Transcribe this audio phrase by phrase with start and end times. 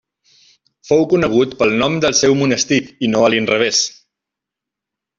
[0.89, 3.87] Fou conegut pel nom del seu monestir i no a l'inrevés.